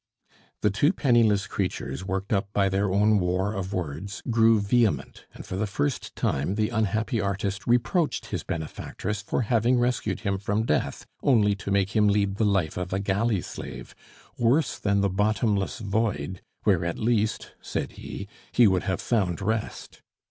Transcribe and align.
The 0.61 0.71
two 0.71 0.91
penniless 0.93 1.45
creatures, 1.45 2.03
worked 2.03 2.33
up 2.33 2.51
by 2.53 2.69
their 2.69 2.91
own 2.91 3.19
war 3.19 3.53
of 3.53 3.71
words, 3.71 4.23
grew 4.31 4.59
vehement; 4.59 5.27
and 5.31 5.45
for 5.45 5.57
the 5.57 5.67
first 5.67 6.15
time 6.15 6.55
the 6.55 6.69
unhappy 6.69 7.21
artist 7.21 7.67
reproached 7.67 8.25
his 8.25 8.41
benefactress 8.41 9.21
for 9.21 9.43
having 9.43 9.77
rescued 9.77 10.21
him 10.21 10.39
from 10.39 10.65
death 10.65 11.05
only 11.21 11.53
to 11.53 11.69
make 11.69 11.91
him 11.91 12.07
lead 12.07 12.37
the 12.37 12.45
life 12.45 12.77
of 12.77 12.93
a 12.93 12.99
galley 12.99 13.41
slave, 13.41 13.93
worse 14.39 14.79
than 14.79 15.01
the 15.01 15.07
bottomless 15.07 15.77
void, 15.77 16.41
where 16.63 16.83
at 16.83 16.97
least, 16.97 17.51
said 17.61 17.91
he, 17.91 18.27
he 18.51 18.65
would 18.65 18.81
have 18.81 19.01
found 19.01 19.39
rest. 19.39 20.01